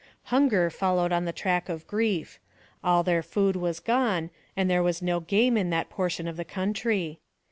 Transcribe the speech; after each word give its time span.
Hunger 0.33 0.71
followed 0.71 1.11
on 1.11 1.25
the 1.25 1.31
track 1.31 1.69
of 1.69 1.85
grief; 1.85 2.39
all 2.83 3.03
their 3.03 3.21
food 3.21 3.55
was 3.55 3.79
gone, 3.79 4.31
and 4.57 4.67
there 4.67 4.81
was 4.81 5.03
no 5.03 5.19
game 5.19 5.55
in 5.55 5.69
that 5.69 5.91
portion 5.91 6.27
of 6.27 6.37
the 6.37 6.43
country. 6.43 7.19